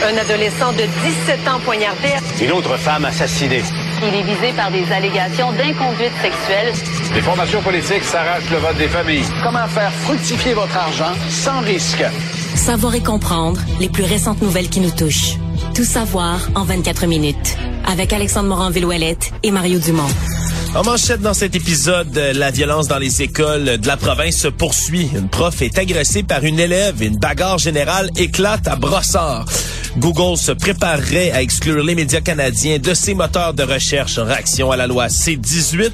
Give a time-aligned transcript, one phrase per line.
[0.00, 2.08] Un adolescent de 17 ans poignardé.
[2.40, 3.62] Une autre femme assassinée.
[4.00, 6.72] Il est visé par des allégations d'inconduite sexuelle.
[7.14, 9.24] Les formations politiques s'arrachent le vote des familles.
[9.42, 12.04] Comment faire fructifier votre argent sans risque?
[12.54, 15.34] Savoir et comprendre les plus récentes nouvelles qui nous touchent.
[15.74, 17.56] Tout savoir en 24 minutes.
[17.90, 20.08] Avec Alexandre Morin-Villouellette et Mario Dumont.
[20.76, 25.10] En manchette dans cet épisode, la violence dans les écoles de la province se poursuit.
[25.14, 29.46] Une prof est agressée par une élève et une bagarre générale éclate à Brossard.
[29.98, 34.70] Google se préparerait à exclure les médias canadiens de ses moteurs de recherche en réaction
[34.70, 35.90] à la loi C-18.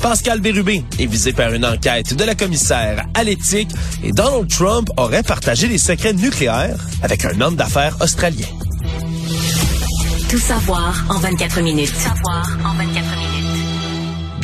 [0.00, 3.70] Pascal Bérubé est visé par une enquête de la commissaire à l'éthique
[4.04, 8.46] et Donald Trump aurait partagé des secrets nucléaires avec un homme d'affaires australien.
[10.28, 11.92] Tout savoir en 24 minutes.
[11.92, 13.35] Tout savoir en 24 minutes.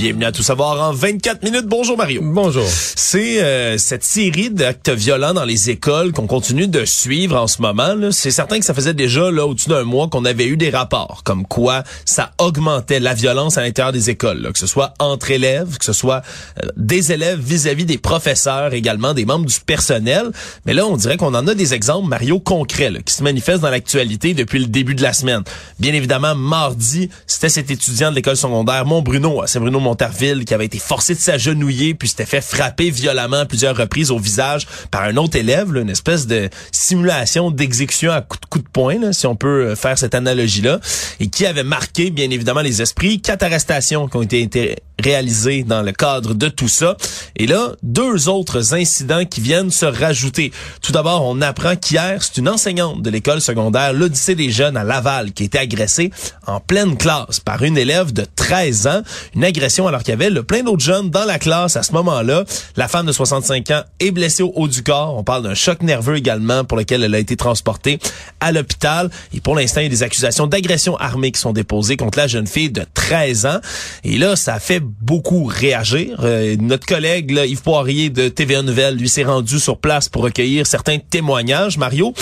[0.02, 1.66] Bienvenue à Tout savoir en 24 minutes.
[1.66, 2.22] Bonjour Mario.
[2.24, 2.66] Bonjour.
[2.66, 7.62] C'est euh, cette série d'actes violents dans les écoles qu'on continue de suivre en ce
[7.62, 7.94] moment.
[8.10, 11.22] C'est certain que ça faisait déjà là au-dessus d'un mois qu'on avait eu des rapports
[11.24, 15.78] comme quoi ça augmentait la violence à l'intérieur des écoles, que ce soit entre élèves,
[15.78, 16.22] que ce soit
[16.60, 20.32] euh, des élèves vis-à-vis des professeurs, également des membres du personnel.
[20.66, 23.70] Mais là, on dirait qu'on en a des exemples, Mario, concrets qui se manifestent dans
[23.70, 25.44] l'actualité depuis le début de la semaine.
[25.78, 30.78] Bien évidemment, mardi, c'était cet étudiant de l'école secondaire Montbruno à Saint-Bruno Qui avait été
[30.78, 35.36] forcé de s'agenouiller puis s'était fait frapper violemment plusieurs reprises au visage par un autre
[35.36, 39.66] élève, une espèce de simulation d'exécution à coup de coup de poing, si on peut
[39.66, 40.80] euh, faire cette analogie-là,
[41.20, 43.20] et qui avait marqué bien évidemment les esprits.
[43.20, 46.96] Quatre arrestations qui ont été réalisées dans le cadre de tout ça.
[47.36, 50.52] Et là, deux autres incidents qui viennent se rajouter.
[50.80, 54.84] Tout d'abord, on apprend qu'hier, c'est une enseignante de l'école secondaire, l'Odyssée des jeunes à
[54.84, 56.10] Laval, qui a été agressée
[56.46, 59.02] en pleine classe par une élève de 13 ans.
[59.34, 61.92] Une agression alors qu'il y avait le plein d'autres jeunes dans la classe à ce
[61.92, 62.44] moment-là.
[62.76, 65.16] La femme de 65 ans est blessée au haut du corps.
[65.16, 67.98] On parle d'un choc nerveux également pour lequel elle a été transportée
[68.40, 69.10] à l'hôpital.
[69.34, 72.26] Et pour l'instant, il y a des accusations d'agression armée qui sont déposées contre la
[72.26, 73.60] jeune fille de 13 ans.
[74.04, 76.20] Et là, ça fait beaucoup réagir.
[76.22, 80.22] Euh, notre collègue là, Yves Poirier de TVA Nouvelle, lui, s'est rendu sur place pour
[80.22, 81.78] recueillir certains témoignages.
[81.78, 82.14] Mario,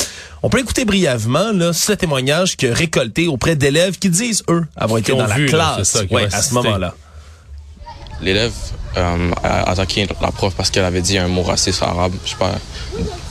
[0.43, 4.99] on peut écouter brièvement là, ce témoignage que récolté auprès d'élèves qui disent, eux, avoir
[4.99, 6.95] été dans vu, la là, classe c'est ça, ouais, à ce moment-là.
[8.23, 8.53] L'élève
[8.97, 12.13] euh, a attaqué la prof parce qu'elle avait dit un mot raciste arabe.
[12.25, 12.53] Je sais pas.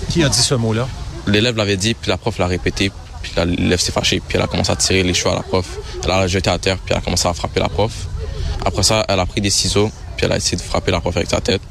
[0.09, 0.87] Qui a dit ce mot-là?
[1.27, 2.91] L'élève l'avait dit, puis la prof l'a répété,
[3.21, 5.65] puis l'élève s'est fâché, puis elle a commencé à tirer les cheveux à la prof.
[6.03, 7.91] Elle a jeté à terre, puis elle a commencé à frapper la prof.
[8.65, 11.15] Après ça, elle a pris des ciseaux, puis elle a essayé de frapper la prof
[11.15, 11.61] avec sa tête.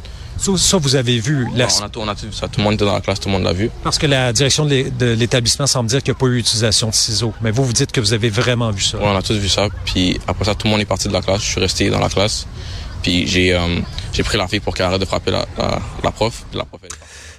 [0.41, 1.49] Ça, ça, vous avez vu.
[1.57, 2.47] la- on, a tout, on a tout vu ça.
[2.47, 3.71] Tout le monde était dans la classe, tout le monde l'a vu.
[3.83, 6.39] Parce que la direction de l'é- de l'établissement semble dire qu'il n'y a pas eu
[6.39, 7.33] utilisation de ciseaux.
[7.41, 8.99] Mais vous, vous dites que vous avez vraiment vu ça.
[9.01, 9.67] On a tous vu ça.
[9.85, 11.41] Puis après ça, tout le monde est parti de la classe.
[11.43, 12.47] Je suis resté dans la classe.
[13.03, 13.61] Puis j'ai euh,
[14.13, 16.45] j'ai pris la fille pour qu'elle arrête de frapper la, la, la prof.
[16.51, 16.91] Puis la prof, elle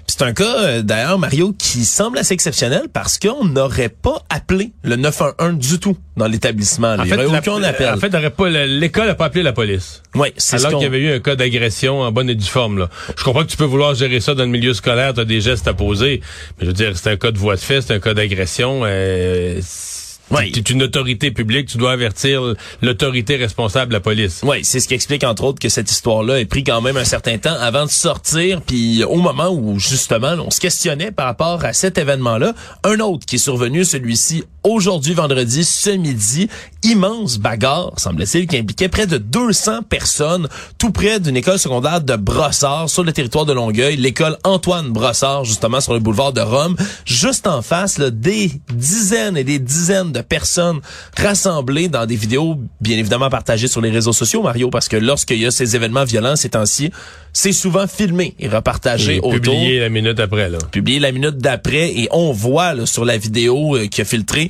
[0.07, 4.71] C'est un cas, euh, d'ailleurs, Mario, qui semble assez exceptionnel parce qu'on n'aurait pas appelé
[4.83, 6.95] le 911 du tout dans l'établissement.
[6.95, 7.03] là.
[7.03, 7.93] En y fait, aucun appel.
[7.93, 10.01] en fait, l'école n'a pas appelé la police.
[10.15, 12.45] oui, c'est ce Alors qu'il y avait eu un cas d'agression en bonne et due
[12.45, 12.79] forme.
[12.79, 12.89] Là.
[13.17, 15.41] Je comprends que tu peux vouloir gérer ça dans le milieu scolaire, tu as des
[15.41, 16.21] gestes à poser,
[16.57, 18.81] mais je veux dire, c'est un cas de voie de fait, c'est un cas d'agression.
[18.85, 19.59] Euh,
[20.31, 20.51] Oui.
[20.51, 22.41] Tu es une autorité publique, tu dois avertir
[22.81, 24.41] l'autorité responsable, la police.
[24.43, 27.03] Oui, c'est ce qui explique entre autres que cette histoire-là ait pris quand même un
[27.03, 28.61] certain temps avant de sortir.
[28.61, 32.53] Puis au moment où justement on se questionnait par rapport à cet événement-là,
[32.83, 36.49] un autre qui est survenu, celui-ci aujourd'hui vendredi, ce midi,
[36.83, 40.47] immense bagarre, semble-t-il, qui impliquait près de 200 personnes,
[40.77, 45.45] tout près d'une école secondaire de Brossard sur le territoire de Longueuil, l'école Antoine Brossard,
[45.45, 46.75] justement sur le boulevard de Rome,
[47.05, 50.79] juste en face, là, des dizaines et des dizaines de personnes
[51.17, 55.39] rassemblées dans des vidéos, bien évidemment partagées sur les réseaux sociaux, Mario, parce que lorsqu'il
[55.39, 56.91] y a ces événements violents ces temps-ci,
[57.33, 60.49] c'est souvent filmé et repartagé Et autour publié la minute après.
[60.49, 60.57] Là.
[60.71, 64.49] publié la minute d'après et on voit là, sur la vidéo euh, qui a filtré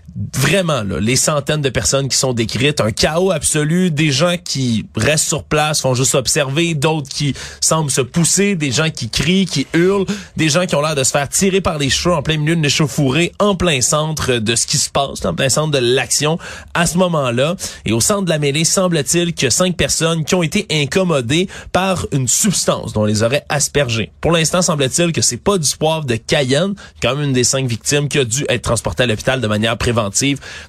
[0.35, 4.85] vraiment là, les centaines de personnes qui sont décrites, un chaos absolu, des gens qui
[4.95, 9.45] restent sur place, font juste observer, d'autres qui semblent se pousser, des gens qui crient,
[9.45, 10.05] qui hurlent,
[10.37, 12.55] des gens qui ont l'air de se faire tirer par les cheveux en plein milieu
[12.55, 16.37] d'une échauffourée, en plein centre de ce qui se passe, en plein centre de l'action
[16.73, 17.55] à ce moment-là.
[17.85, 22.05] Et au centre de la mêlée, semble-t-il que cinq personnes qui ont été incommodées par
[22.11, 24.11] une substance dont on les aurait aspergées.
[24.21, 27.67] Pour l'instant, semble-t-il que c'est pas du poivre de Cayenne, quand même une des cinq
[27.67, 30.00] victimes qui a dû être transportée à l'hôpital de manière préventive.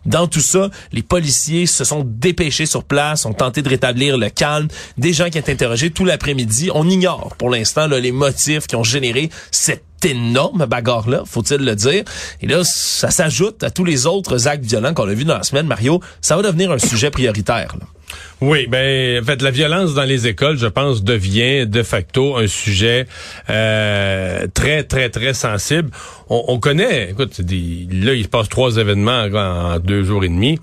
[0.07, 4.29] Dans tout ça, les policiers se sont dépêchés sur place, ont tenté de rétablir le
[4.31, 4.69] calme.
[4.99, 6.71] Des gens qui ont été interrogés tout l'après-midi.
[6.75, 12.05] On ignore pour l'instant les motifs qui ont généré cette énorme bagarre-là, faut-il le dire.
[12.41, 15.45] Et là, ça s'ajoute à tous les autres actes violents qu'on a vus dans la
[15.45, 16.01] semaine, Mario.
[16.21, 17.77] Ça va devenir un sujet prioritaire.
[17.79, 17.87] là.
[18.41, 22.47] Oui, ben en fait la violence dans les écoles, je pense, devient de facto un
[22.47, 23.07] sujet
[23.51, 25.91] euh, très très très sensible.
[26.29, 30.59] On, on connaît, écoute, là il se passe trois événements en, deux jours et demi,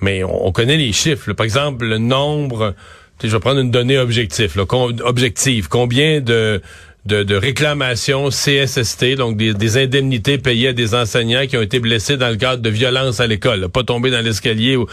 [0.00, 1.32] mais on, on connaît les chiffres.
[1.32, 2.74] Par exemple, le nombre,
[3.22, 4.64] je vais prendre une donnée objective, là,
[5.04, 6.60] objective, combien de
[7.04, 11.80] de, de réclamations CSST, donc des, des, indemnités payées à des enseignants qui ont été
[11.80, 14.86] blessés dans le cadre de violence à l'école, pas tomber dans l'escalier ou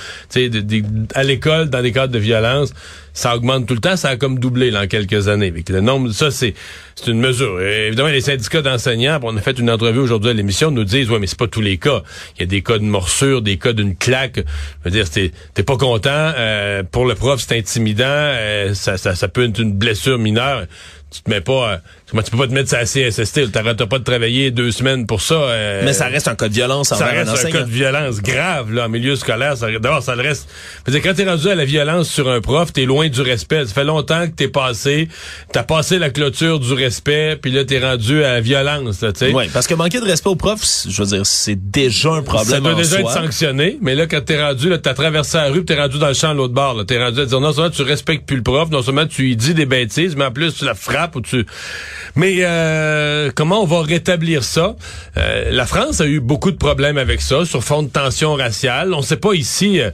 [1.14, 2.74] à l'école dans des cadres de violence,
[3.14, 5.54] ça augmente tout le temps, ça a comme doublé là, en quelques années.
[5.70, 6.56] le nombre, ça c'est
[6.96, 7.62] c'est une mesure.
[7.62, 11.20] évidemment, les syndicats d'enseignants, on a fait une entrevue aujourd'hui à l'émission, nous disent ouais
[11.20, 12.02] mais c'est pas tous les cas.
[12.38, 14.38] Il y a des cas de morsure, des cas d'une claque.
[14.38, 16.10] Je veux dire, t'es pas content.
[16.10, 18.04] Euh, pour le prof, c'est intimidant.
[18.08, 20.66] Euh, ça, ça, ça peut être une blessure mineure
[21.12, 21.78] tu te mets pas, euh,
[22.12, 25.22] tu peux pas te mettre ça à CSST, t'arrêtes pas de travailler deux semaines pour
[25.22, 25.36] ça.
[25.36, 28.74] Euh, mais ça reste un cas de violence Ça reste un, cas de violence grave,
[28.74, 29.56] là, en milieu scolaire.
[29.58, 30.50] D'abord, ça le reste.
[30.88, 33.66] Dire, quand t'es rendu à la violence sur un prof, t'es loin du respect.
[33.68, 35.08] Ça fait longtemps que t'es passé,
[35.52, 39.32] t'as passé la clôture du respect, puis là, t'es rendu à la violence, tu sais.
[39.32, 42.48] Oui, parce que manquer de respect au prof, je veux dire, c'est déjà un problème
[42.48, 45.64] Ça doit déjà être sanctionné, mais là, quand t'es rendu, là, t'as traversé la rue,
[45.64, 46.86] t'es rendu dans le champ de l'autre bord, là.
[46.86, 49.36] T'es rendu à dire, non seulement tu respectes plus le prof, non seulement tu lui
[49.36, 51.46] dis des bêtises, mais en plus, tu la frappes tu.
[52.16, 54.76] Mais euh, comment on va rétablir ça?
[55.18, 58.94] Euh, La France a eu beaucoup de problèmes avec ça sur fond de tension raciale.
[58.94, 59.80] On ne sait pas ici.
[59.82, 59.92] Euh,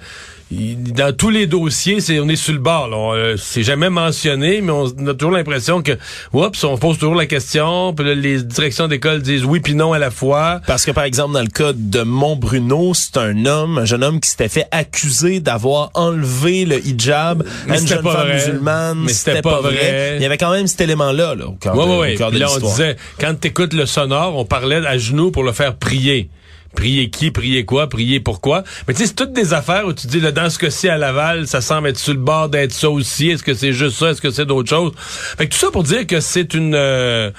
[0.52, 2.90] dans tous les dossiers, c'est on est sur le bord.
[2.94, 5.94] Euh, c'est jamais mentionné, mais on a toujours l'impression que,
[6.34, 10.00] oups, on pose toujours la question, puis les directions d'école disent oui puis non à
[10.00, 10.62] la fois.
[10.68, 14.20] Parce que par exemple dans le cas de Montbruno, c'est un homme, un jeune homme
[14.20, 19.00] qui s'était fait accuser d'avoir enlevé le hijab à une jeune femme musulmane.
[19.04, 20.18] Mais c'était pas, vrai.
[20.18, 22.98] Il y avait quand même cet élément-là là, au cœur ouais, de, là, on disait,
[23.20, 26.30] quand t'écoutes le sonore, on parlait à genoux pour le faire prier.
[26.76, 28.64] Prier qui, prier quoi, prier pourquoi?
[28.88, 30.98] Mais tu sais, c'est toutes des affaires où tu dis, là, dans ce cas-ci à
[30.98, 33.30] Laval, ça semble être sur le bord d'être ça aussi.
[33.30, 34.12] Est-ce que c'est juste ça?
[34.12, 34.92] Est-ce que c'est d'autres choses?
[35.38, 36.76] Fait que tout ça pour dire que c'est une...
[36.76, 37.32] Euh,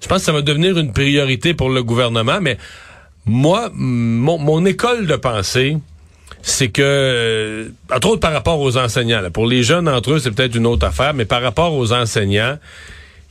[0.00, 2.58] je pense que ça va devenir une priorité pour le gouvernement, mais
[3.24, 5.76] moi, mon, école de pensée,
[6.42, 10.18] c'est que, euh, entre autres par rapport aux enseignants, là, pour les jeunes entre eux,
[10.18, 12.58] c'est peut-être une autre affaire, mais par rapport aux enseignants,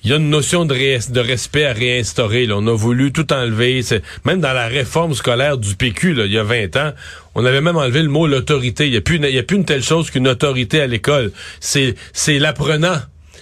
[0.04, 2.48] il y a une notion de, de respect à réinstaurer.
[2.48, 2.56] Là.
[2.58, 3.82] On a voulu tout enlever.
[4.26, 6.92] Même dans la réforme scolaire du PQ, là, il y a 20 ans,
[7.36, 8.86] on avait même enlevé le mot l'autorité.
[8.88, 11.32] Il n'y a, plus une, a plus une telle chose qu'une autorité à l'école.
[11.60, 11.96] C'est,
[12.40, 12.98] l'apprenant.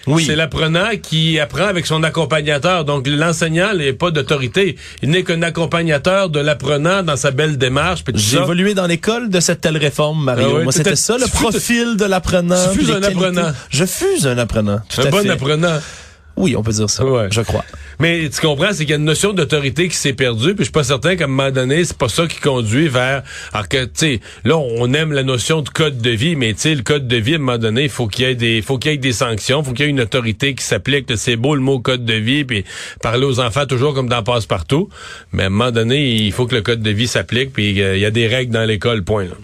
[0.06, 0.26] Oui.
[0.26, 2.84] C'est l'apprenant qui apprend avec son accompagnateur.
[2.84, 4.76] Donc, l'enseignant n'est pas d'autorité.
[5.02, 8.04] Il n'est qu'un accompagnateur de l'apprenant dans sa belle démarche.
[8.16, 10.58] J'ai évolué dans l'école de cette telle réforme, Mario.
[10.60, 12.74] Ah Moi, c'était ça, le profil de l'apprenant.
[12.74, 13.52] Je fus un apprenant.
[13.70, 14.82] Je fus un apprenant.
[14.90, 15.80] Tout un bon apprenant.
[16.40, 17.04] Oui, on peut dire ça.
[17.30, 17.66] Je crois.
[18.00, 20.64] Mais tu comprends, c'est qu'il y a une notion d'autorité qui s'est perdue, puis je
[20.64, 23.24] suis pas certain qu'à un moment donné, c'est pas ça qui conduit vers.
[23.52, 26.62] Alors que, tu sais, là, on aime la notion de code de vie, mais tu
[26.62, 28.62] sais, le code de vie, à un moment donné, il faut qu'il y ait des,
[28.62, 31.12] faut qu'il y ait des sanctions, faut qu'il y ait une autorité qui s'applique.
[31.18, 32.64] C'est beau le mot code de vie, puis
[33.02, 34.88] parler aux enfants toujours comme dans passe partout.
[35.34, 37.98] Mais à un moment donné, il faut que le code de vie s'applique, puis euh,
[37.98, 39.26] il y a des règles dans l'école, point.
[39.26, 39.36] Là.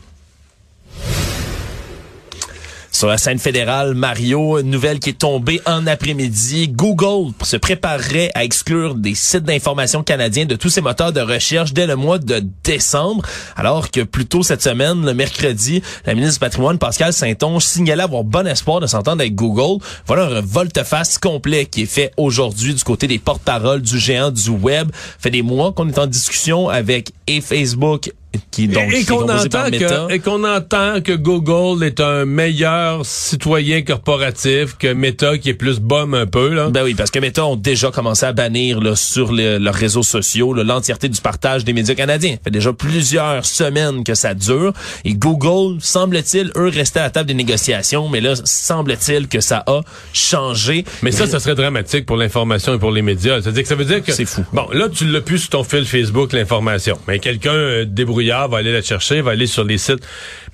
[2.96, 6.70] Sur la scène fédérale, Mario, nouvelle qui est tombée en après-midi.
[6.70, 11.74] Google se préparerait à exclure des sites d'information canadiens de tous ses moteurs de recherche
[11.74, 13.22] dès le mois de décembre,
[13.58, 18.04] alors que plus tôt cette semaine, le mercredi, la ministre du patrimoine, Pascal Saint-Onge, signalait
[18.04, 19.84] avoir bon espoir de s'entendre avec Google.
[20.08, 24.52] Voilà un volte-face complet qui est fait aujourd'hui du côté des porte-paroles du géant du
[24.52, 24.90] web.
[25.20, 28.10] fait des mois qu'on est en discussion avec et Facebook
[28.58, 34.94] et qu'on entend que et qu'on entend que Google est un meilleur citoyen corporatif que
[34.94, 36.70] Meta qui est plus bum un peu là.
[36.70, 40.54] Ben oui, parce que Meta ont déjà commencé à bannir là, sur leurs réseaux sociaux
[40.54, 42.34] l'entièreté du partage des médias canadiens.
[42.34, 44.74] Ça fait déjà plusieurs semaines que ça dure
[45.04, 49.64] et Google semble-t-il eux rester à la table des négociations, mais là semble-t-il que ça
[49.68, 49.82] a
[50.14, 50.86] changé.
[51.02, 53.42] Mais ça, ça serait dramatique pour l'information et pour les médias.
[53.42, 54.44] C'est-à-dire que ça veut dire que c'est fou.
[54.54, 57.86] Bon, là tu l'as plus sur ton fil Facebook l'information, mais quelqu'un euh,
[58.32, 60.06] va aller la chercher, va aller sur les sites.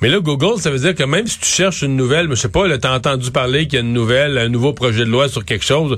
[0.01, 2.49] Mais là, Google, ça veut dire que même si tu cherches une nouvelle, je sais
[2.49, 5.29] pas, tu as entendu parler qu'il y a une nouvelle, un nouveau projet de loi
[5.29, 5.97] sur quelque chose,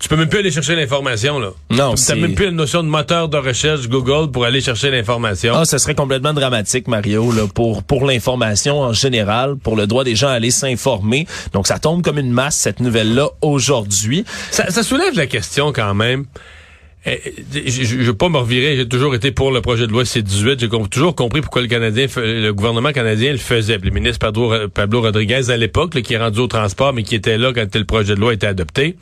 [0.00, 1.50] tu peux même plus aller chercher l'information là.
[1.70, 5.54] Non, t'as même plus une notion de moteur de recherche Google pour aller chercher l'information.
[5.54, 10.02] Ah, ça serait complètement dramatique, Mario, là, pour pour l'information en général, pour le droit
[10.02, 11.26] des gens à aller s'informer.
[11.52, 14.24] Donc, ça tombe comme une masse cette nouvelle là aujourd'hui.
[14.50, 16.24] Ça, ça soulève la question quand même.
[17.06, 17.18] Eh,
[17.66, 20.60] je ne veux pas me revirer, j'ai toujours été pour le projet de loi C-18.
[20.60, 23.78] J'ai toujours compris pourquoi le Canadien, le gouvernement canadien le faisait.
[23.78, 27.38] Le ministre Pablo, Pablo Rodriguez à l'époque, qui est rendu au transport, mais qui était
[27.38, 28.96] là quand le projet de loi était adopté.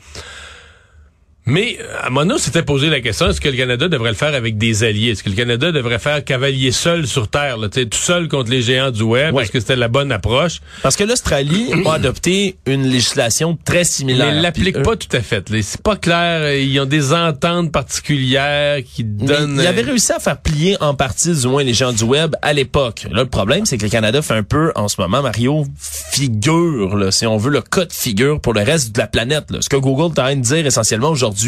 [1.49, 4.35] Mais euh, à Mono s'était posé la question est-ce que le Canada devrait le faire
[4.35, 5.11] avec des alliés?
[5.11, 8.61] Est-ce que le Canada devrait faire cavalier seul sur terre, là, tout seul contre les
[8.61, 9.37] géants du web?
[9.39, 10.61] Est-ce que c'était la bonne approche?
[10.83, 14.33] Parce que l'Australie a adopté une législation très similaire.
[14.33, 15.43] Mais l'applique Puis, euh, pas tout à fait.
[15.61, 16.53] C'est pas clair.
[16.53, 19.57] Ils ont des ententes particulières qui Mais donnent.
[19.59, 22.35] il avait euh, réussi à faire plier en partie, du moins, les gens du web
[22.41, 23.07] à l'époque.
[23.11, 26.95] Là, le problème, c'est que le Canada fait un peu, en ce moment, Mario, figure,
[26.95, 29.49] là, si on veut, le cas de figure pour le reste de la planète.
[29.49, 29.59] Là.
[29.61, 31.38] Ce que Google train de dire essentiellement aujourd'hui,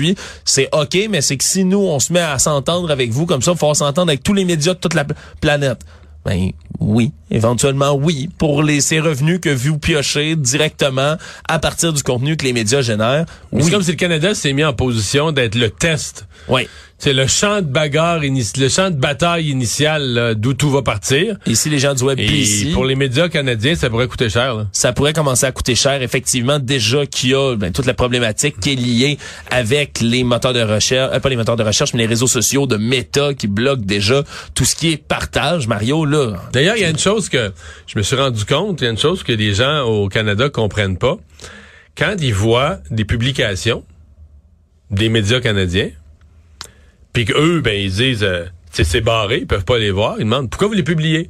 [0.45, 3.41] c'est OK, mais c'est que si nous, on se met à s'entendre avec vous, comme
[3.41, 5.79] ça, il faut s'entendre avec tous les médias de toute la pl- planète.
[6.23, 11.15] Ben oui, éventuellement oui, pour les ces revenus que vous piochez directement
[11.49, 13.25] à partir du contenu que les médias génèrent.
[13.51, 16.27] Oui, C'est comme si le Canada s'est mis en position d'être le test.
[16.47, 16.67] oui.
[17.03, 21.35] C'est le champ de bagarre, le champ de bataille initial d'où tout va partir.
[21.47, 24.29] Et si les gens du web Et ici, pour les médias canadiens, ça pourrait coûter
[24.29, 24.53] cher.
[24.53, 24.67] Là.
[24.71, 26.03] ça pourrait commencer à coûter cher.
[26.03, 29.17] Effectivement, déjà qu'il y a ben, toute la problématique qui est liée
[29.49, 32.67] avec les moteurs de recherche, euh, pas les moteurs de recherche, mais les réseaux sociaux
[32.67, 34.21] de Meta qui bloquent déjà
[34.53, 35.67] tout ce qui est partage.
[35.67, 37.51] Mario, là, D'ailleurs, il y a une chose que
[37.87, 40.49] je me suis rendu compte, il y a une chose que les gens au Canada
[40.49, 41.17] comprennent pas.
[41.97, 43.83] Quand ils voient des publications
[44.91, 45.89] des médias canadiens,
[47.13, 50.49] puis qu'eux, ben, ils disent, euh, c'est barré, ils peuvent pas les voir, ils demandent,
[50.49, 51.29] pourquoi vous les publiez?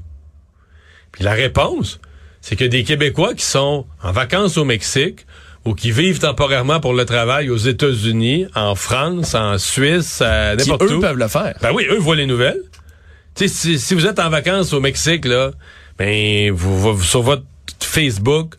[1.11, 1.99] Puis la réponse,
[2.41, 5.25] c'est que des Québécois qui sont en vacances au Mexique,
[5.63, 10.81] ou qui vivent temporairement pour le travail aux États-Unis, en France, en Suisse, à n'importe
[10.83, 11.01] eux où.
[11.01, 11.53] peuvent le faire.
[11.61, 12.61] Ben oui, eux voient les nouvelles.
[13.35, 13.47] Si,
[13.77, 15.51] si vous êtes en vacances au Mexique, là,
[15.99, 17.43] ben, vous, vous- sur votre
[17.79, 18.55] Facebook,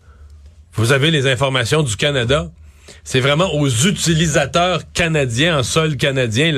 [0.74, 2.50] vous avez les informations du Canada.
[3.04, 6.52] C'est vraiment aux utilisateurs canadiens, en sol canadien.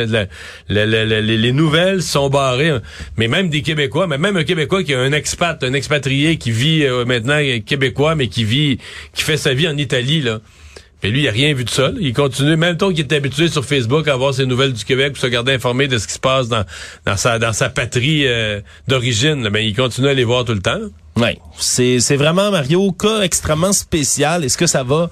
[0.69, 2.79] les les nouvelles sont barrées.
[3.17, 6.51] Mais même des Québécois, mais même un Québécois qui a un expat, un expatrié qui
[6.51, 8.79] vit euh, maintenant québécois, mais qui vit,
[9.15, 10.41] qui fait sa vie en Italie, là.
[11.03, 11.89] Mais lui, il a rien vu de ça.
[11.89, 11.99] là.
[12.01, 15.13] Il continue, même temps qu'il est habitué sur Facebook à voir ses nouvelles du Québec
[15.13, 16.65] pour se garder informé de ce qui se passe dans,
[17.05, 19.47] dans sa dans sa patrie euh, d'origine.
[19.51, 20.81] Ben, il continue à les voir tout le temps.
[21.17, 24.45] Oui, c'est vraiment Mario cas extrêmement spécial.
[24.45, 25.11] Est-ce que ça va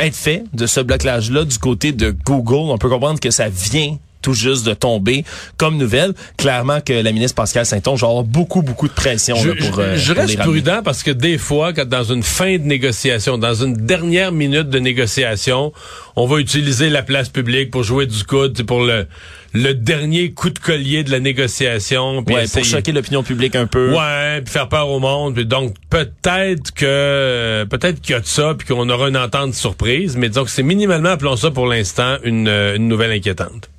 [0.00, 3.96] être fait de ce blocage-là du côté de Google On peut comprendre que ça vient
[4.20, 5.24] tout juste de tomber
[5.58, 6.12] comme nouvelle.
[6.36, 9.78] Clairement que la ministre Pascal Saint-Onge va avoir beaucoup beaucoup de pression Je, là, pour,
[9.78, 12.58] euh, je- je pour les reste prudent parce que des fois, quand dans une fin
[12.58, 15.72] de négociation, dans une dernière minute de négociation,
[16.16, 19.06] on va utiliser la place publique pour jouer du coude, pour le
[19.52, 22.22] le dernier coup de collier de la négociation.
[22.22, 23.92] puis Ouais, pour choquer l'opinion publique un peu.
[23.94, 25.34] Ouais, puis faire peur au monde.
[25.34, 29.54] Puis donc peut-être que peut-être qu'il y a de ça, puis qu'on aura une entente
[29.54, 30.16] surprise.
[30.16, 33.70] Mais disons que c'est minimalement, appelons ça pour l'instant, une, euh, une nouvelle inquiétante.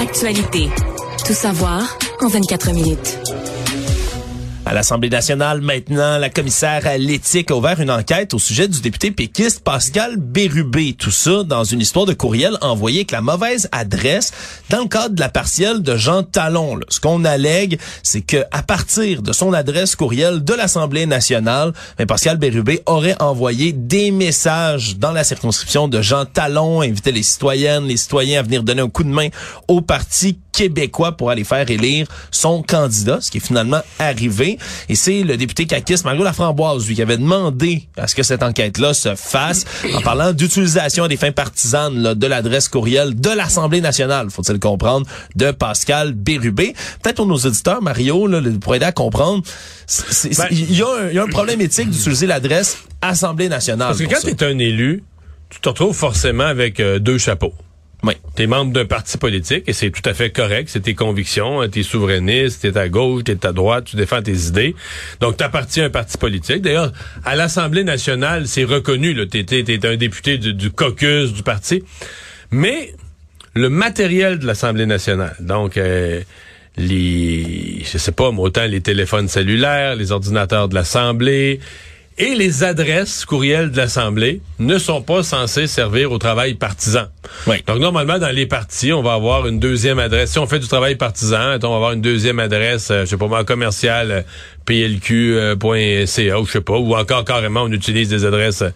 [0.00, 0.68] Actualité.
[1.26, 3.18] Tout savoir en 24 minutes.
[4.64, 8.80] À l'Assemblée nationale, maintenant, la commissaire à l'éthique a ouvert une enquête au sujet du
[8.80, 10.92] député péquiste Pascal Bérubé.
[10.92, 14.32] Tout ça dans une histoire de courriel envoyé avec la mauvaise adresse
[14.70, 16.78] dans le cadre de la partielle de Jean Talon.
[16.88, 22.06] Ce qu'on allègue, c'est que à partir de son adresse courriel de l'Assemblée nationale, ben,
[22.06, 27.86] Pascal Bérubé aurait envoyé des messages dans la circonscription de Jean Talon, invitait les citoyennes,
[27.86, 29.28] les citoyens à venir donner un coup de main
[29.66, 34.58] au Parti québécois pour aller faire élire son candidat, ce qui est finalement arrivé.
[34.88, 38.42] Et c'est le député caquiste Mario Laframboise, lui, qui avait demandé à ce que cette
[38.42, 43.30] enquête-là se fasse en parlant d'utilisation à des fins partisanes là, de l'adresse courriel de
[43.30, 45.06] l'Assemblée nationale, faut-il comprendre,
[45.36, 46.74] de Pascal Bérubé.
[47.02, 49.42] Peut-être pour nos auditeurs, Mario, là, pour aider à comprendre,
[50.38, 53.88] Ben- il y, a un- il y a un problème éthique d'utiliser l'adresse Assemblée nationale.
[53.88, 55.02] Parce que quand tu es un élu,
[55.50, 57.52] tu te retrouves forcément avec euh, deux chapeaux.
[58.04, 58.14] Oui.
[58.34, 61.68] T'es membre d'un parti politique et c'est tout à fait correct, c'est tes convictions, hein,
[61.68, 64.74] t'es souverainiste, t'es à gauche, t'es à droite, tu défends tes idées.
[65.20, 66.62] Donc t'appartiens à un parti politique.
[66.62, 66.92] D'ailleurs,
[67.24, 71.84] à l'Assemblée nationale, c'est reconnu, t'es un député du, caucus du parti.
[72.50, 72.92] Mais
[73.54, 76.22] le matériel de l'Assemblée nationale, donc euh,
[76.76, 81.60] les, je sais pas, moi, autant les téléphones cellulaires, les ordinateurs de l'Assemblée
[82.18, 87.06] et les adresses courriels de l'Assemblée ne sont pas censés servir au travail partisan.
[87.46, 87.56] Oui.
[87.66, 90.32] Donc, normalement, dans les partis, on va avoir une deuxième adresse.
[90.32, 93.16] Si on fait du travail partisan, on va avoir une deuxième adresse, euh, je sais
[93.16, 94.22] pas moi, commerciale, euh,
[94.64, 98.70] plq.ca, ou je sais pas, ou encore carrément, on utilise des adresses euh,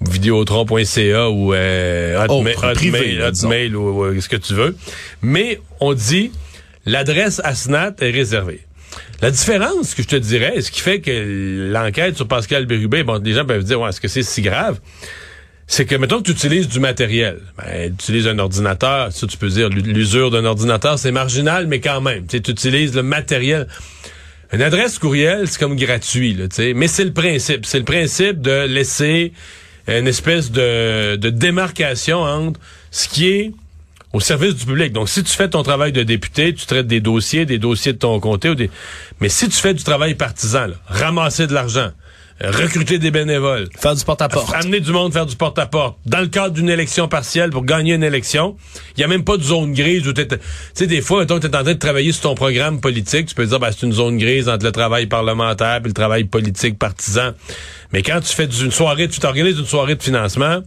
[0.00, 3.22] vidéotron.ca ou euh, Autre, privé, Hotmail.
[3.22, 4.76] Hotmail ou, ou ce que tu veux.
[5.22, 6.30] Mais on dit,
[6.84, 8.60] l'adresse ASNAT est réservée.
[9.22, 13.20] La différence que je te dirais, ce qui fait que l'enquête sur Pascal Bérubé, bon,
[13.22, 14.78] les gens peuvent dire, ouais, est-ce que c'est si grave?
[15.66, 17.40] C'est que, mettons que tu utilises du matériel.
[17.58, 21.80] Ben, tu utilises un ordinateur, ça, tu peux dire, l'usure d'un ordinateur, c'est marginal, mais
[21.80, 23.66] quand même, tu utilises le matériel.
[24.52, 26.72] Une adresse courriel, c'est comme gratuit, là, tu sais.
[26.74, 27.66] Mais c'est le principe.
[27.66, 29.32] C'est le principe de laisser
[29.88, 32.60] une espèce de, de démarcation entre
[32.92, 33.52] ce qui est
[34.16, 34.92] au service du public.
[34.92, 37.98] Donc, si tu fais ton travail de député, tu traites des dossiers, des dossiers de
[37.98, 38.70] ton comté, ou des...
[39.20, 41.90] mais si tu fais du travail partisan, là, ramasser de l'argent,
[42.40, 43.68] recruter des bénévoles.
[43.78, 44.54] Faire du porte-à-porte.
[44.54, 45.98] Amener du monde faire du porte-à-porte.
[46.06, 48.56] Dans le cadre d'une élection partielle pour gagner une élection,
[48.96, 50.22] il y a même pas de zone grise où tu
[50.74, 53.46] sais des fois tu es en train de travailler sur ton programme politique, tu peux
[53.46, 57.32] dire ben, c'est une zone grise entre le travail parlementaire et le travail politique partisan.
[57.92, 60.60] Mais quand tu fais une soirée, tu t'organises une soirée de financement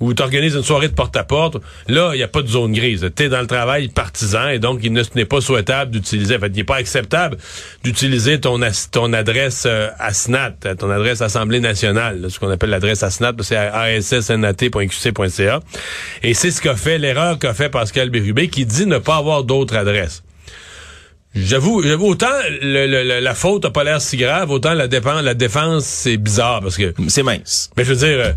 [0.00, 1.56] ou tu organises une soirée de porte-à-porte,
[1.88, 3.08] là, il n'y a pas de zone grise.
[3.16, 6.48] Tu es dans le travail partisan et donc il n'est pas souhaitable d'utiliser, en fait,
[6.48, 7.38] il n'est pas acceptable
[7.82, 8.60] d'utiliser ton,
[9.12, 15.60] adresse euh, ASNAT, ton adresse Assemblée nationale, ce qu'on appelle l'adresse ASNAT, c'est assnat.qc.ca.
[16.22, 19.44] Et c'est ce qu'a fait, l'erreur qu'a fait Pascal Bérubé, qui dit ne pas avoir
[19.44, 20.22] d'autre adresse.
[21.36, 22.26] J'avoue, autant
[22.62, 26.76] la faute n'a pas l'air si grave, autant la défense, la défense c'est bizarre parce
[26.78, 27.70] que c'est mince.
[27.76, 28.32] Mais je veux dire, euh,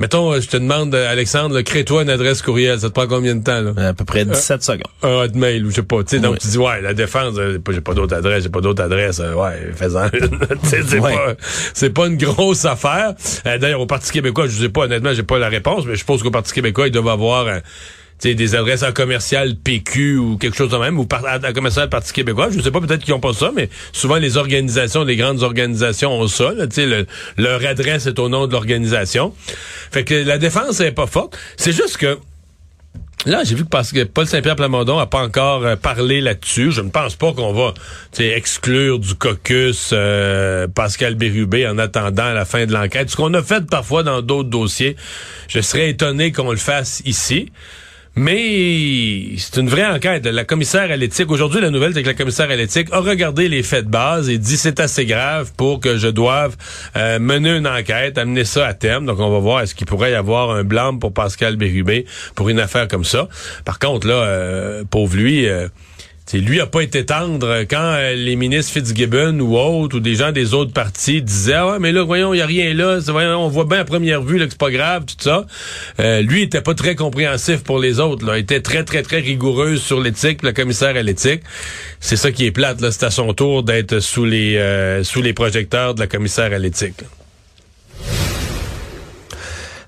[0.00, 3.60] mettons, je te demande, Alexandre, crée-toi une adresse courriel, ça te prend combien de temps
[3.60, 3.88] là?
[3.88, 4.82] À peu près 17 secondes.
[5.04, 6.02] Un hotmail ou je sais pas.
[6.02, 8.60] Tu sais, donc tu dis ouais, la défense, euh, j'ai pas d'autre adresse, j'ai pas
[8.60, 10.08] d'autre adresse, euh, ouais, fais-en.
[10.64, 11.34] c'est pas,
[11.72, 13.14] c'est pas une grosse affaire.
[13.44, 16.22] D'ailleurs, au Parti québécois, je sais pas honnêtement, j'ai pas la réponse, mais je suppose
[16.24, 17.60] qu'au Parti québécois, ils doivent avoir
[18.22, 22.12] des adresses en commercial PQ ou quelque chose de même, ou par, à, commercial Parti
[22.12, 22.48] québécois.
[22.50, 25.42] Je ne sais pas, peut-être qu'ils n'ont pas ça, mais souvent les organisations, les grandes
[25.42, 26.52] organisations ont ça.
[27.36, 29.34] leur adresse est au nom de l'organisation.
[29.90, 31.36] Fait que la défense n'est pas forte.
[31.56, 32.18] C'est juste que
[33.26, 36.72] Là, j'ai vu que Paul Saint-Pierre Plamondon a pas encore euh, parlé là-dessus.
[36.72, 37.72] Je ne pense pas qu'on va
[38.18, 43.08] exclure du caucus euh, Pascal Bérubé en attendant la fin de l'enquête.
[43.08, 44.96] Ce qu'on a fait parfois dans d'autres dossiers,
[45.48, 47.50] je serais étonné qu'on le fasse ici.
[48.16, 50.24] Mais c'est une vraie enquête.
[50.24, 53.48] La commissaire à l'éthique, aujourd'hui, la nouvelle, c'est que la commissaire à l'éthique a regardé
[53.48, 56.56] les faits de base et dit c'est assez grave pour que je doive
[56.96, 59.06] euh, mener une enquête, amener ça à terme.
[59.06, 62.06] Donc, on va voir est-ce qu'il pourrait y avoir un blâme pour Pascal Bérubé
[62.36, 63.28] pour une affaire comme ça?
[63.64, 65.48] Par contre, là, euh, pauvre lui...
[65.48, 65.68] Euh,
[66.32, 70.32] Lui a pas été tendre quand euh, les ministres Fitzgibbon ou autres ou des gens
[70.32, 72.98] des autres partis disaient ah ouais mais là voyons il y a rien là
[73.38, 75.46] on voit bien à première vue là que c'est pas grave tout ça.
[76.00, 78.36] Euh, lui était pas très compréhensif pour les autres là.
[78.38, 81.42] Il était très très très rigoureux sur l'éthique le commissaire à l'éthique.
[82.00, 82.90] C'est ça qui est plate là.
[82.90, 86.58] C'est à son tour d'être sous les euh, sous les projecteurs de la commissaire à
[86.58, 87.04] l'éthique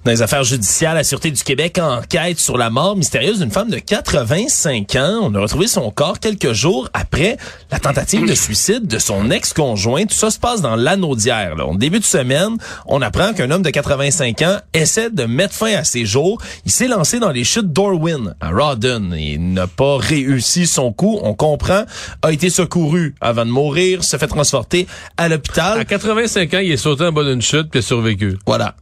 [0.06, 3.70] dans les affaires judiciaires, la Sûreté du Québec enquête sur la mort mystérieuse d'une femme
[3.70, 5.18] de 85 ans.
[5.22, 7.36] On a retrouvé son corps quelques jours après
[7.72, 10.04] la tentative de suicide de son ex-conjoint.
[10.06, 11.56] Tout ça se passe dans l'anneau d'hier.
[11.58, 15.74] En début de semaine, on apprend qu'un homme de 85 ans essaie de mettre fin
[15.74, 16.40] à ses jours.
[16.64, 21.18] Il s'est lancé dans les chutes d'Orwin à Rawdon et n'a pas réussi son coup.
[21.24, 21.82] On comprend,
[22.22, 25.80] a été secouru avant de mourir, se fait transporter à l'hôpital.
[25.80, 28.38] À 85 ans, il est sauté en bas d'une chute puis a survécu.
[28.46, 28.76] Voilà.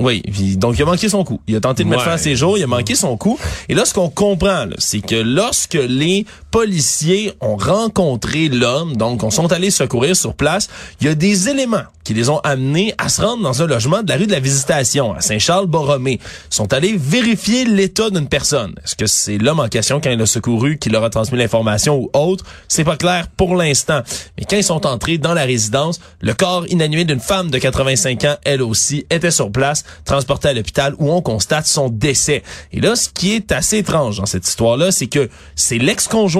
[0.00, 0.22] Oui,
[0.56, 1.40] donc il a manqué son coup.
[1.46, 3.38] Il a tenté de mettre fin à ses jours, il a manqué son coup.
[3.68, 9.30] Et là, ce qu'on comprend, c'est que lorsque les policiers ont rencontré l'homme, donc on
[9.30, 10.68] sont allés secourir sur place,
[11.00, 14.02] il y a des éléments qui les ont amenés à se rendre dans un logement
[14.02, 16.18] de la rue de la Visitation, à Saint-Charles-Borromée.
[16.50, 18.74] Ils sont allés vérifier l'état d'une personne.
[18.84, 22.00] Est-ce que c'est l'homme en question, quand il a secouru, qui leur a transmis l'information
[22.00, 22.44] ou autre?
[22.68, 24.00] C'est pas clair pour l'instant.
[24.36, 28.24] Mais quand ils sont entrés dans la résidence, le corps inanimé d'une femme de 85
[28.24, 32.42] ans, elle aussi, était sur place transporté à l'hôpital où on constate son décès.
[32.72, 35.78] Et là, ce qui est assez étrange dans cette histoire-là, c'est que c'est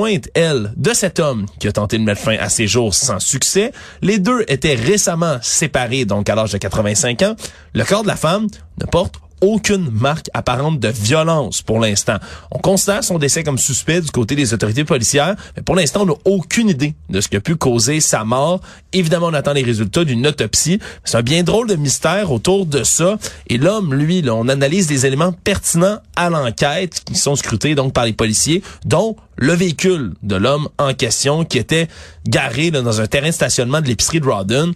[0.07, 3.21] l'ex-conjointe, elle, de cet homme qui a tenté de mettre fin à ses jours sans
[3.21, 3.73] succès.
[4.03, 7.37] Les deux étaient récemment séparés, donc à l'âge de 85 ans.
[7.75, 8.47] Le corps de la femme
[8.81, 12.17] ne porte aucune marque apparente de violence pour l'instant.
[12.51, 16.07] On constate son décès comme suspect du côté des autorités policières, mais pour l'instant, on
[16.07, 18.61] n'a aucune idée de ce qui a pu causer sa mort.
[18.93, 20.79] Évidemment, on attend les résultats d'une autopsie.
[21.05, 23.19] C'est un bien drôle de mystère autour de ça.
[23.49, 28.05] Et l'homme, lui, on analyse des éléments pertinents à l'enquête qui sont scrutés donc par
[28.05, 31.89] les policiers, dont le véhicule de l'homme en question qui était
[32.27, 34.73] garé dans un terrain de stationnement de l'épicerie de Rawdon.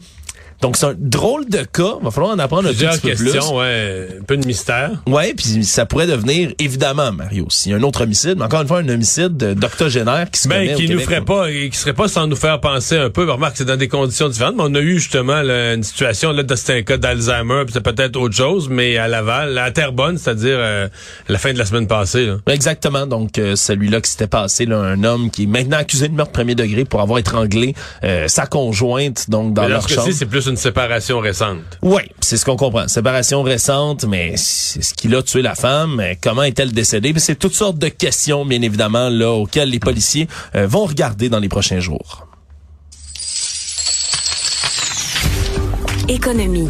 [0.60, 1.96] Donc, c'est un drôle de cas.
[2.00, 3.38] Il va falloir en apprendre un petit peu plus.
[3.52, 4.90] Ouais, un peu de mystère.
[5.06, 8.62] Ouais, puis ça pourrait devenir, évidemment, Mario, s'il y a un autre homicide, mais encore
[8.62, 12.08] une fois, un homicide d'octogénaire qui se ben, qui nous ferait pas, qui serait pas
[12.08, 13.30] sans nous faire penser un peu.
[13.30, 16.78] Remarque, c'est dans des conditions différentes, mais on a eu justement une situation, là, c'était
[16.78, 20.88] un cas d'Alzheimer, puis c'est peut-être autre chose, mais à Laval, à Terrebonne, c'est-à-dire euh,
[21.28, 22.26] la fin de la semaine passée.
[22.26, 22.36] Là.
[22.48, 23.06] Exactement.
[23.06, 26.32] Donc, euh, celui-là qui s'était passé, là, un homme qui est maintenant accusé de meurtre
[26.32, 30.08] premier degré pour avoir étranglé euh, sa conjointe, donc dans leur chambre.
[30.10, 31.78] c'est plus une séparation récente.
[31.83, 32.88] Oui, c'est ce qu'on comprend.
[32.88, 36.02] Séparation récente, mais c'est ce qui l'a tué la femme.
[36.22, 37.12] Comment est-elle décédée?
[37.16, 41.40] C'est toutes sortes de questions, bien évidemment, là, auxquelles les policiers euh, vont regarder dans
[41.40, 42.26] les prochains jours.
[46.09, 46.68] Économie.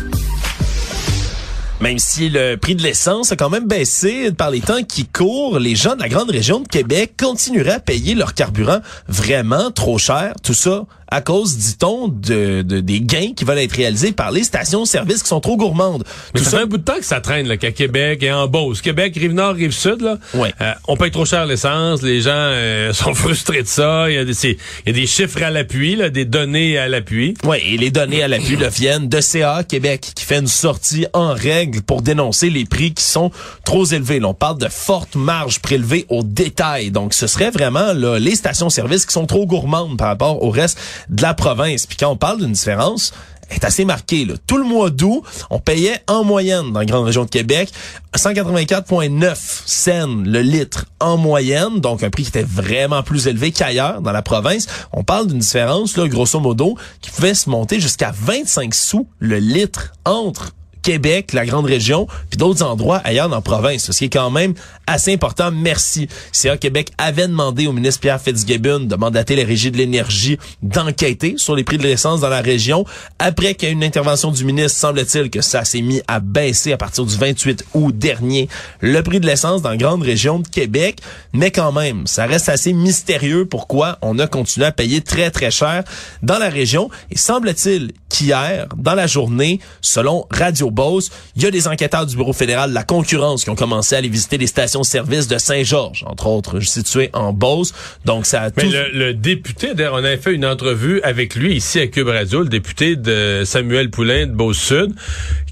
[1.80, 5.58] Même si le prix de l'essence a quand même baissé par les temps qui courent,
[5.58, 9.98] les gens de la grande région de Québec continueraient à payer leur carburant vraiment trop
[9.98, 10.34] cher.
[10.42, 14.42] Tout ça à cause, dit-on, de, de, des gains qui veulent être réalisés par les
[14.42, 16.02] stations-service qui sont trop gourmandes.
[16.34, 18.48] Mais ça, fait un bout de temps que ça traîne, là, qu'à Québec et en
[18.48, 18.82] Beauce.
[18.82, 20.18] Québec, Rive-Nord, Rive-Sud, là.
[20.34, 20.52] Ouais.
[20.60, 22.02] Euh, on paye trop cher l'essence.
[22.02, 24.10] Les gens euh, sont frustrés de ça.
[24.10, 26.88] Il y a des, il y a des chiffres à l'appui, là, des données à
[26.88, 27.34] l'appui.
[27.44, 31.06] Oui, et les données à l'appui le viennent de CA Québec qui fait une sortie
[31.12, 33.30] en règle pour dénoncer les prix qui sont
[33.64, 34.18] trop élevés.
[34.18, 36.90] Là, on parle de fortes marges prélevées au détail.
[36.90, 40.80] Donc, ce serait vraiment là, les stations-service qui sont trop gourmandes par rapport au reste
[41.08, 41.86] de la province.
[41.86, 43.12] Puis quand on parle d'une différence,
[43.48, 44.24] elle est assez marquée.
[44.24, 44.34] Là.
[44.46, 47.70] Tout le mois d'août, on payait en moyenne dans la grande région de Québec
[48.16, 49.34] 184,9
[49.66, 54.12] cents le litre en moyenne, donc un prix qui était vraiment plus élevé qu'ailleurs dans
[54.12, 54.66] la province.
[54.92, 59.38] On parle d'une différence, là, grosso modo, qui pouvait se monter jusqu'à 25 sous le
[59.38, 60.52] litre entre
[60.84, 64.30] Québec, la grande région, puis d'autres endroits ailleurs dans la province, ce qui est quand
[64.30, 64.52] même
[64.86, 65.50] assez important.
[65.50, 66.08] Merci.
[66.30, 71.36] CA Québec avait demandé au ministre Pierre Fitzgibbon de mandater les régies de l'énergie d'enquêter
[71.38, 72.84] sur les prix de l'essence dans la région.
[73.18, 76.74] Après qu'il y ait une intervention du ministre, semble-t-il que ça s'est mis à baisser
[76.74, 80.48] à partir du 28 août dernier, le prix de l'essence dans la grande région de
[80.48, 80.98] Québec.
[81.32, 85.50] Mais quand même, ça reste assez mystérieux pourquoi on a continué à payer très, très
[85.50, 85.82] cher
[86.22, 86.90] dans la région.
[87.10, 92.16] Et semble-t-il qu'hier, dans la journée, selon Radio Beauce, il y a des enquêteurs du
[92.16, 96.04] Bureau fédéral de la concurrence qui ont commencé à aller visiter les stations-service de Saint-Georges,
[96.06, 97.72] entre autres, situées en Beauce.
[98.04, 98.70] Donc, ça a Mais tout...
[98.70, 102.42] le, le député, d'ailleurs, on avait fait une entrevue avec lui ici à Cube Radio,
[102.42, 104.92] le député de Samuel Poulain de Beauce-Sud,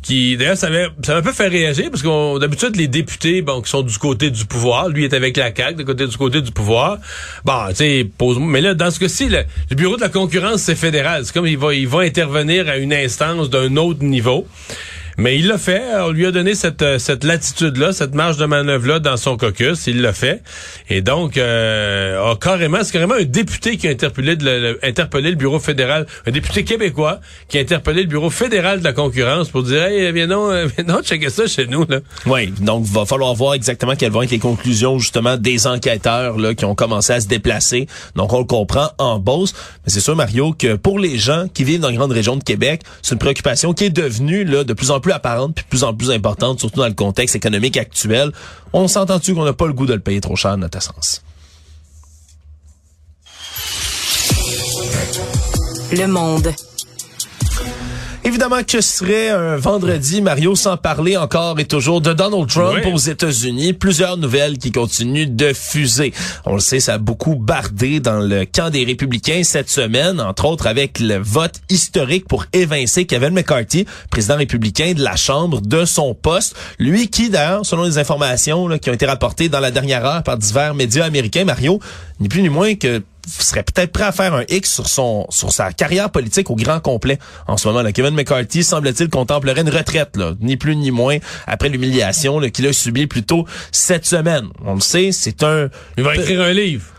[0.02, 3.82] qui, d'ailleurs, ça m'a peu fait réagir parce qu'on d'habitude, les députés, bon, qui sont
[3.82, 6.98] du côté du pouvoir, lui est avec la CAQ, de côté du côté du pouvoir.
[7.44, 10.62] Bon, tu sais, pose Mais là, dans ce cas-ci, le, le Bureau de la concurrence,
[10.62, 11.24] c'est fédéral.
[11.24, 14.46] C'est comme il va, il va intervenir à une instance d'un autre niveau.
[15.18, 15.82] Mais il l'a fait.
[16.00, 19.86] On lui a donné cette, euh, cette latitude-là, cette marge de manœuvre-là dans son caucus.
[19.86, 20.42] Il l'a fait.
[20.88, 25.36] Et donc, euh, a carrément, c'est carrément un député qui a interpellé, le, interpellé le
[25.36, 29.62] bureau fédéral, un député québécois qui a interpellé le bureau fédéral de la concurrence pour
[29.62, 31.98] dire, hey, viens non, euh, viens non, checker ça chez nous, là.
[32.26, 36.54] Oui, donc va falloir voir exactement quelles vont être les conclusions justement des enquêteurs là
[36.54, 37.86] qui ont commencé à se déplacer.
[38.16, 41.64] Donc on le comprend en Beauce, mais c'est sûr Mario que pour les gens qui
[41.64, 44.72] vivent dans la grande région de Québec, c'est une préoccupation qui est devenue là de
[44.72, 47.76] plus en plus apparente puis de plus en plus importante surtout dans le contexte économique
[47.76, 48.30] actuel.
[48.72, 51.22] On s'entend-tu qu'on n'a pas le goût de le payer trop cher notre essence?
[55.92, 56.54] Le monde.
[58.24, 62.78] Évidemment que ce serait un vendredi, Mario, sans parler encore et toujours de Donald Trump
[62.84, 62.92] Oui.
[62.92, 63.72] aux États-Unis.
[63.72, 66.12] Plusieurs nouvelles qui continuent de fuser.
[66.46, 70.44] On le sait, ça a beaucoup bardé dans le camp des républicains cette semaine, entre
[70.44, 75.84] autres avec le vote historique pour évincer Kevin McCarthy, président républicain de la Chambre, de
[75.84, 76.54] son poste.
[76.78, 80.22] Lui qui, d'ailleurs, selon les informations là, qui ont été rapportées dans la dernière heure
[80.22, 81.80] par divers médias américains, Mario,
[82.20, 85.52] ni plus ni moins que serait peut-être prêt à faire un X sur son sur
[85.52, 87.82] sa carrière politique au grand complet en ce moment.
[87.82, 87.92] Là.
[87.92, 92.72] Kevin McCarthy semble-t-il contemplerait une retraite, là, ni plus ni moins, après l'humiliation qu'il a
[92.72, 94.48] subie plus tôt cette semaine.
[94.64, 96.91] On le sait, c'est un Il va écrire un livre.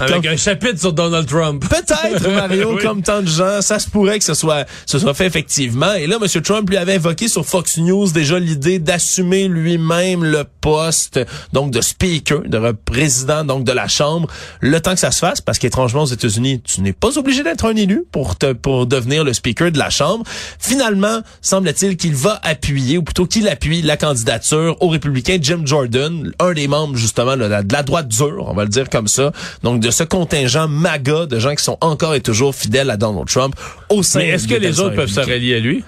[0.00, 1.64] Avec un chapitre sur Donald Trump.
[1.68, 2.82] Peut-être, Mario, Oui.
[2.82, 5.92] comme tant de gens, ça se pourrait que ce soit, ce soit fait effectivement.
[5.94, 6.42] Et là, M.
[6.42, 11.20] Trump lui avait évoqué sur Fox News déjà l'idée d'assumer lui-même le poste,
[11.52, 14.28] donc de speaker, de président, donc de la Chambre,
[14.60, 17.64] le temps que ça se fasse, parce qu'étrangement aux États-Unis, tu n'es pas obligé d'être
[17.66, 20.24] un élu pour te, pour devenir le speaker de la Chambre.
[20.58, 26.32] Finalement, semble-t-il qu'il va appuyer, ou plutôt qu'il appuie la candidature au républicain Jim Jordan,
[26.38, 29.32] un des membres justement de la droite dure, on va le dire comme ça,
[29.62, 33.26] donc de ce contingent MAGA de gens qui sont encore et toujours fidèles à Donald
[33.28, 33.54] Trump
[33.88, 35.84] au sein Mais est-ce que les autres peuvent se rallier à lui?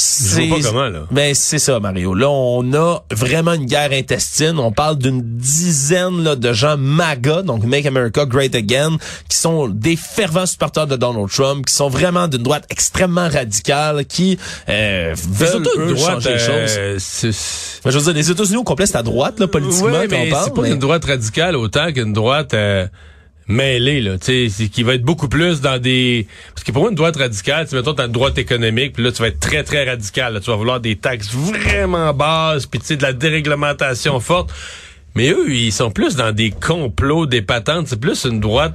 [0.00, 1.00] C'est comment, là.
[1.10, 2.14] Ben c'est ça Mario.
[2.14, 4.58] Là on a vraiment une guerre intestine.
[4.58, 8.96] On parle d'une dizaine là, de gens MAGA, donc Make America Great Again,
[9.28, 14.04] qui sont des fervents supporters de Donald Trump, qui sont vraiment d'une droite extrêmement radicale,
[14.06, 16.76] qui euh, veulent eux, droite, changer les choses.
[16.78, 19.88] euh, c'est- Mais je veux dire, les États-Unis au complet, c'est à droite là, politiquement
[19.90, 20.44] Ouais, mais parle.
[20.44, 22.86] c'est pas mais- une droite radicale autant qu'une droite euh,
[23.48, 26.26] mêlée, là, tu sais, qui va être beaucoup plus dans des...
[26.54, 29.10] Parce que pour moi, une droite radicale, tu mettons, t'as une droite économique, puis là,
[29.10, 30.34] tu vas être très, très radical.
[30.34, 30.40] là.
[30.40, 34.50] tu vas vouloir des taxes vraiment basses, puis tu sais, de la déréglementation forte.
[35.14, 37.88] Mais eux, ils sont plus dans des complots, des patentes.
[37.88, 38.74] C'est plus une droite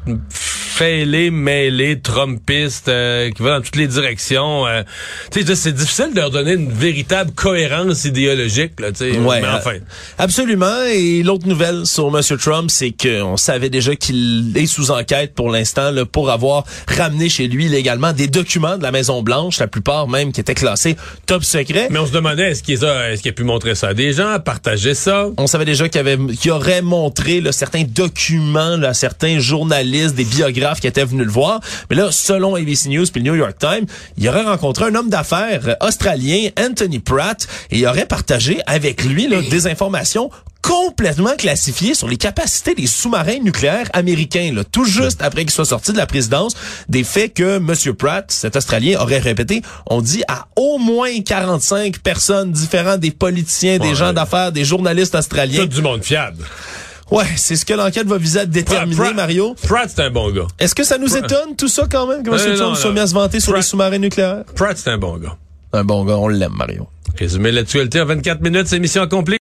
[0.84, 4.68] fêlés, mêlés, trumpistes, euh, qui va dans toutes les directions.
[4.68, 4.84] Euh,
[5.32, 8.90] tu sais, c'est difficile de leur donner une véritable cohérence idéologique, là.
[9.00, 9.78] Ouais, mais euh, enfin.
[10.18, 10.84] Absolument.
[10.94, 12.38] Et l'autre nouvelle sur M.
[12.38, 17.30] Trump, c'est qu'on savait déjà qu'il est sous enquête pour l'instant là, pour avoir ramené
[17.30, 20.98] chez lui légalement des documents de la Maison Blanche, la plupart même qui étaient classés
[21.28, 21.88] top secret.
[21.92, 24.12] Mais on se demandait, est-ce qu'il a, est-ce qu'il a pu montrer ça à des
[24.12, 25.28] gens, partager ça?
[25.38, 30.16] On savait déjà qu'il avait, qu'il aurait montré là, certains documents là, à certains journalistes,
[30.16, 31.60] des biographes qui étaient venus le voir.
[31.90, 33.86] Mais là, selon ABC News puis le New York Times,
[34.18, 39.28] il aurait rencontré un homme d'affaires australien, Anthony Pratt, et il aurait partagé avec lui
[39.28, 40.30] là, des informations
[40.62, 45.66] complètement classifiées sur les capacités des sous-marins nucléaires américains, là, tout juste après qu'il soit
[45.66, 46.54] sorti de la présidence,
[46.88, 47.94] des faits que M.
[47.96, 53.78] Pratt, cet Australien, aurait répété, on dit à au moins 45 personnes différentes, des politiciens,
[53.78, 53.96] des Ouais.
[53.96, 55.64] gens d'affaires, des journalistes australiens.
[55.64, 56.46] Tout du monde fiable.
[57.12, 59.56] Ouais, c'est ce que l'enquête va viser à déterminer, Pratt- Mario.
[59.68, 60.48] Pratt, c'est un bon gars.
[60.60, 62.36] Est-ce que ça nous Pratt- étonne tout ça quand même, que M.
[62.52, 62.94] non, Trump soit non.
[62.96, 64.44] mis à se vanter sur les sous-marins nucléaires?
[64.56, 65.36] Pratt, c'est un bon gars.
[65.74, 66.88] Un bon gars, on l'aime, Mario.
[67.18, 69.38] Résumé l'actualité en 24 minutes, c'est mission accomplie.